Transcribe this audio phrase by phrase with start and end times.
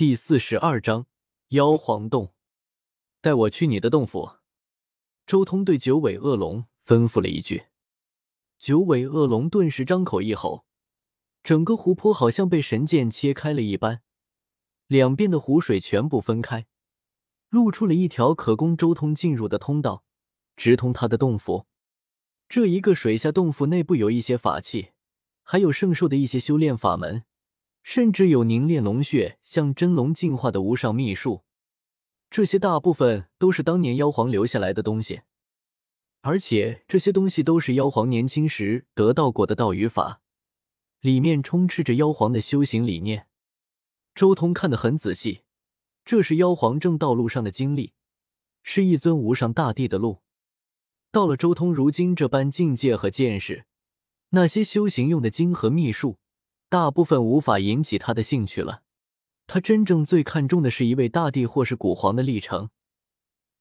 [0.00, 1.04] 第四十二章
[1.48, 2.32] 妖皇洞，
[3.20, 4.30] 带我去你的洞府。
[5.26, 7.66] 周通对九尾恶龙吩咐了一句，
[8.58, 10.64] 九尾恶龙顿时张口一吼，
[11.42, 14.00] 整个湖泊好像被神剑切开了一般，
[14.86, 16.66] 两边的湖水全部分开，
[17.50, 20.04] 露出了一条可供周通进入的通道，
[20.56, 21.66] 直通他的洞府。
[22.48, 24.92] 这一个水下洞府内部有一些法器，
[25.42, 27.26] 还有圣兽的一些修炼法门。
[27.82, 31.44] 甚至有凝练龙血、向真龙进化的无上秘术，
[32.30, 35.22] 这些大部分都是当年妖皇留下来的东西，
[36.20, 40.20] 而且这些东西都是妖皇年轻时得到过的道与法，
[41.00, 43.26] 里面充斥着妖皇的修行理念。
[44.14, 45.42] 周通看得很仔细，
[46.04, 47.94] 这是妖皇正道路上的经历，
[48.62, 50.20] 是一尊无上大帝的路。
[51.10, 53.64] 到了周通如今这般境界和见识，
[54.30, 56.18] 那些修行用的经和秘术。
[56.70, 58.84] 大部分无法引起他的兴趣了。
[59.48, 62.70] 他真正最看重的是一位大帝或是古皇的历程，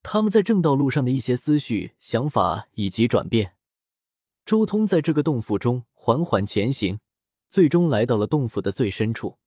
[0.04, 3.56] 他们在正道路上的一些思绪、想法以及转变。
[4.46, 7.00] 周通在这个洞府中缓缓前行，
[7.50, 9.40] 最终来到了洞府的最深处。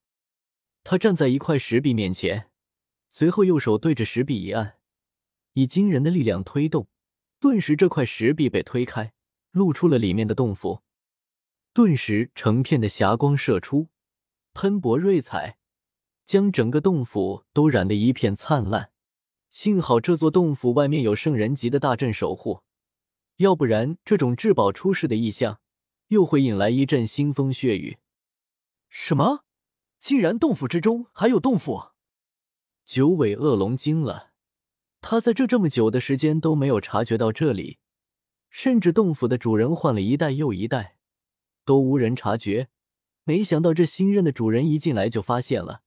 [0.83, 2.51] 他站在一块石壁面前，
[3.11, 4.75] 随后右手对着石壁一按，
[5.53, 6.89] 以惊人的力量推动，
[7.39, 9.13] 顿时这块石壁被推开，
[9.53, 10.83] 露出了里面的洞府。
[11.75, 13.89] 顿时，成片的霞光射出，
[14.53, 15.57] 喷薄瑞彩，
[16.27, 18.91] 将整个洞府都染得一片灿烂。
[19.49, 22.63] 幸好这座洞府外面有圣人级的大阵守护，
[23.37, 25.61] 要不然这种至宝出世的异象，
[26.09, 27.97] 又会引来一阵腥风血雨。
[28.91, 29.45] 什么？
[29.99, 31.93] 竟然洞府之中还有洞府？
[32.85, 34.33] 九尾恶龙惊了，
[35.01, 37.79] 他在这这么久的时间都没有察觉到这里，
[38.51, 40.99] 甚至洞府的主人换了一代又一代。
[41.65, 42.69] 都无人察觉，
[43.25, 45.83] 没想到这新任的主人一进来就发现了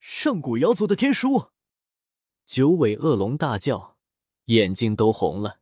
[0.00, 1.50] 上古妖族的天书。
[2.44, 3.96] 九尾恶龙大叫，
[4.46, 5.60] 眼睛都红了。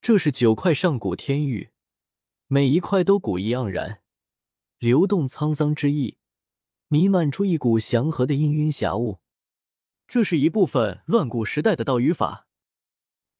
[0.00, 1.70] 这是九块上古天玉，
[2.46, 4.02] 每一块都古意盎然，
[4.78, 6.16] 流动沧桑之意，
[6.88, 9.18] 弥漫出一股祥和的氤氲霞雾。
[10.08, 12.46] 这是一部分乱古时代的道语法。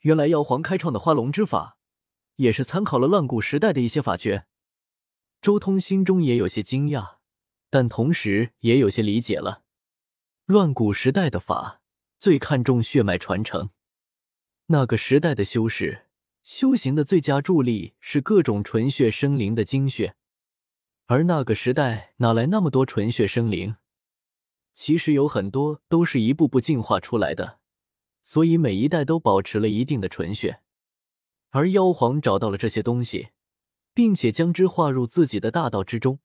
[0.00, 1.78] 原来妖皇开创的花龙之法，
[2.36, 4.46] 也是参考了乱古时代的一些法诀。
[5.40, 7.16] 周通心中也有些惊讶，
[7.70, 9.62] 但同时也有些理解了。
[10.44, 11.80] 乱古时代的法
[12.18, 13.70] 最看重血脉传承，
[14.66, 16.06] 那个时代的修士
[16.42, 20.14] 修行的最佳助力是各种纯血生灵的精血，
[21.06, 23.76] 而那个时代哪来那么多纯血生灵？
[24.74, 27.60] 其实有很多都是一步步进化出来的，
[28.22, 30.60] 所以每一代都保持了一定的纯血。
[31.48, 33.30] 而妖皇找到了这些东西。
[34.00, 36.20] 并且将之化入自己的大道之中，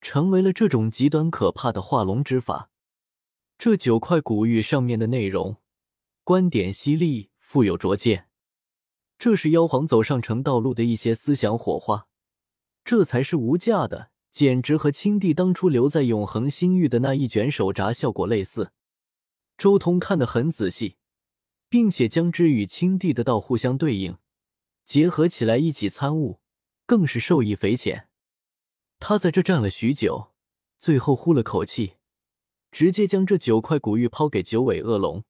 [0.00, 2.70] 成为了这种极端可怕的化龙之法。
[3.58, 5.58] 这九块古玉上面的内容，
[6.24, 8.30] 观点犀利，富有拙见。
[9.18, 12.06] 这是妖皇走上成道路的一些思想火花，
[12.82, 18.72] 这才是无价的，简直和青帝当初留在永恒星域的那一卷手札效果类似。
[19.58, 20.96] 周通看得很仔细，
[21.68, 24.16] 并且将之与青帝的道互相对应，
[24.86, 26.38] 结合起来一起参悟。
[26.92, 28.06] 更是受益匪浅。
[28.98, 30.34] 他在这站了许久，
[30.78, 31.94] 最后呼了口气，
[32.70, 35.24] 直接将这九块古玉抛给九尾恶龙。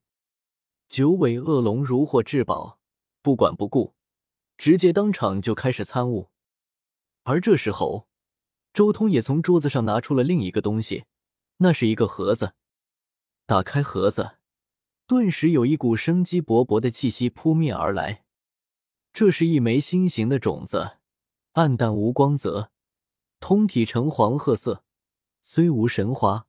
[0.88, 2.80] 九尾恶龙如获至宝，
[3.22, 3.94] 不管不顾，
[4.58, 6.30] 直接当场就开始参悟。
[7.22, 8.08] 而这时候，
[8.72, 11.04] 周通也从桌子上拿出了另一个东西，
[11.58, 12.54] 那是一个盒子。
[13.46, 14.38] 打开盒子，
[15.06, 18.24] 顿时有一股生机勃勃的气息扑面而来。
[19.12, 20.98] 这是一枚心形的种子。
[21.52, 22.70] 暗淡无光泽，
[23.38, 24.84] 通体呈黄褐色，
[25.42, 26.46] 虽无神花，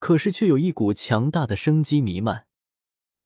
[0.00, 2.48] 可是却有一股强大的生机弥漫。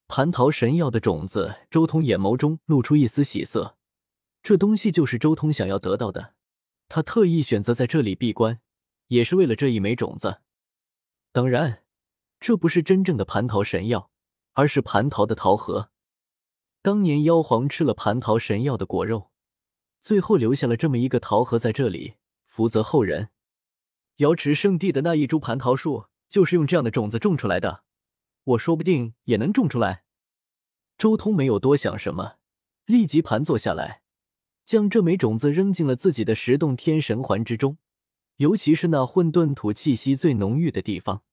[0.09, 3.79] 蟠桃神药的种子，周通眼眸中露出一丝喜色。
[4.43, 6.35] 这东西就是周通想要得到的，
[6.87, 8.61] 他特意选择在这里闭关，
[9.07, 10.43] 也是为了这一枚种子。
[11.33, 11.83] 当然，
[12.39, 14.11] 这不是真正的蟠桃神药，
[14.53, 15.91] 而是蟠桃的桃核。
[16.83, 19.31] 当年妖皇吃了蟠桃神药的果肉。
[20.07, 22.15] 最后留下了这么一个桃核在这里，
[22.45, 23.31] 福泽后人。
[24.19, 27.83] 瑶池圣地的那一株蟠桃树就是用这样的种子种出来的，
[28.45, 30.05] 我说不定也能种出来。
[30.97, 32.37] 周通没有多想什么，
[32.85, 34.03] 立即盘坐下来，
[34.65, 37.79] 将这枚种子扔进了自己的十洞天神环之中，
[38.37, 41.25] 尤其是那混沌土气息最浓郁的地方，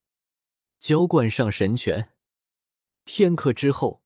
[0.80, 2.08] 浇灌上神泉。
[3.04, 4.02] 片刻之后，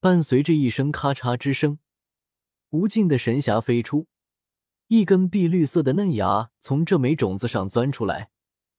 [0.00, 1.78] 伴随着一声咔嚓之声。
[2.70, 4.06] 无尽的神霞飞出，
[4.86, 8.30] 一根碧绿色的嫩芽从这枚种子上钻出来，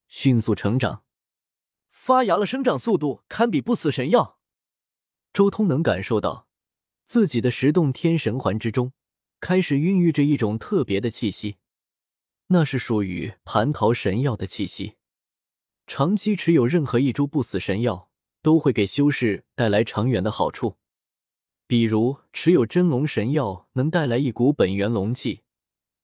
[0.08, 1.04] 迅速成长。
[1.90, 4.40] 发芽了，生长速度堪比不死神药。
[5.34, 6.48] 周通能感受到
[7.06, 8.94] 自己的十洞天神环之中
[9.40, 11.58] 开始孕育着一种特别的气息，
[12.48, 14.96] 那是属于蟠桃神药的气息。
[15.86, 18.10] 长期持有任何一株不死神药，
[18.42, 20.78] 都会给修士带来长远的好处。
[21.72, 25.44] 比如，持有真龙神药能带来一股本源龙气；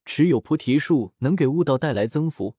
[0.05, 2.55] 持有菩提树能给悟道带来增幅；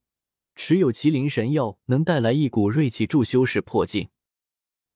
[0.54, 4.10] 持有麒麟神药能带来一股锐气，助修士破境。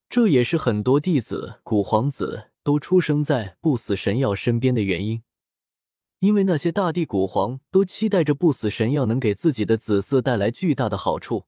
[0.09, 5.23] 这也是很多弟子古皇子都出生在不死神药身边的原因，
[6.19, 11.45] 因为那些大地古皇都期待着不死神药能给自己的子嗣带来巨大的好处，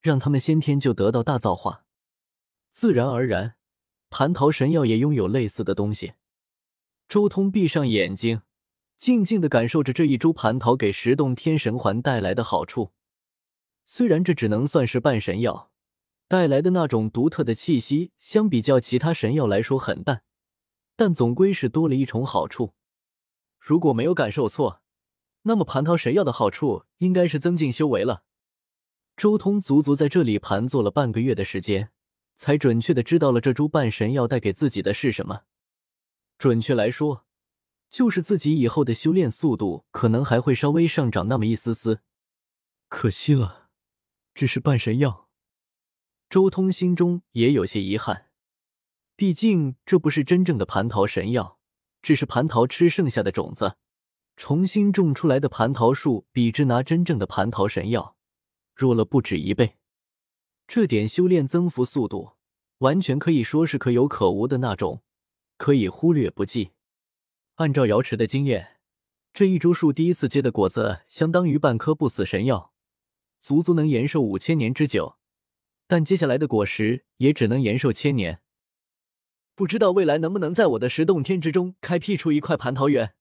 [0.00, 1.84] 让他们先天就得到大造化。
[2.72, 3.54] 自然而然，
[4.12, 6.12] 蟠桃神药也拥有类似的东西。
[7.08, 8.42] 周通闭上眼睛，
[8.98, 12.92] 静静的感受着这一株蟠桃给十洞天神环带来的好处。
[13.86, 15.70] 虽然这只能算是半神药。
[16.28, 20.22] 带来的那种独特的气息，相比较其他神药来说很淡，
[20.96, 22.72] 但总归是多了一重好处。
[23.58, 24.80] 如果没有感受错，
[25.42, 28.22] 那么蟠桃神药的好处应该是增进修为了。
[29.14, 31.90] 周通足足在这里盘坐了半个月的时间，
[32.36, 35.42] 才准确的知道了这株半神药带给自己的是什么。
[36.38, 37.24] 准确来说，
[37.88, 42.00] 就是自己以后的修炼速度可能还会稍微上涨那么一丝丝。
[42.88, 43.68] 可惜了，
[44.34, 45.28] 只是半神药。
[46.28, 48.30] 周通心中也有些遗憾，
[49.14, 51.58] 毕竟这不是真正的蟠桃神药，
[52.00, 53.76] 只是蟠桃吃剩下的种子，
[54.36, 58.16] 重新种出来的蟠桃树，比之拿真正的蟠桃神药
[58.74, 59.76] 弱了不止一倍。
[60.74, 62.30] 这点修炼增幅速度，
[62.78, 65.02] 完全可以说是可有可无的那种，
[65.58, 66.70] 可以忽略不计。
[67.56, 68.78] 按照瑶池的经验，
[69.34, 72.72] 这一株树第一次结的果子，相当于半颗不死神药，
[73.38, 75.18] 足足能延寿五千年之久。
[75.86, 78.40] 但接下来的果实也只能延寿千年，
[79.54, 83.12] 不知道未来能不能在我的十洞天之中开辟出一块蟠桃园。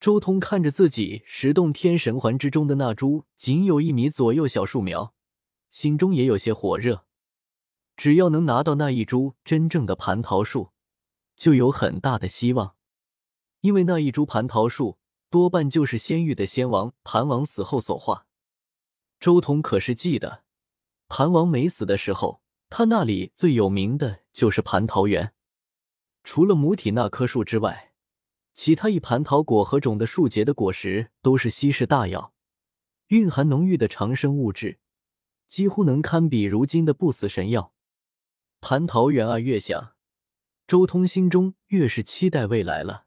[0.00, 5.12] 周通看着自己十洞天神环之中的那株仅有一米左右小树苗，
[5.74, 7.04] 心中也有些火热。
[7.96, 10.70] 只要能拿到那一株真正的蟠桃树，
[11.34, 12.76] 就有很大的希望，
[13.60, 14.98] 因为那一株蟠桃树
[15.28, 18.28] 多半就是仙域的仙王盘王死后所化。
[19.18, 20.44] 周彤可是记得。
[21.08, 25.34] 盘王没死的时候，他那里最有名的就是蟠桃园。
[26.22, 27.94] 除了母体那棵树之外，
[28.52, 32.32] 其他一蟠桃果和种的树结的果实都是稀世大药，
[33.08, 34.78] 蕴含浓郁的长生物质，
[35.48, 37.72] 几乎能堪比如今的不死神药。
[38.60, 39.94] 蟠桃园啊，越想，
[40.66, 43.03] 周通心中越是期待未来了。